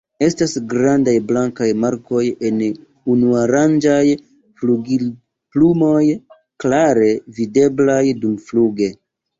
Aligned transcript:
Estas 0.25 0.53
grandaj 0.69 1.13
blankaj 1.31 1.67
markoj 1.81 2.23
en 2.49 2.57
unuarangaj 3.17 4.01
flugilplumoj, 4.63 6.05
klare 6.67 7.17
videblaj 7.41 8.05
dumfluge. 8.27 8.95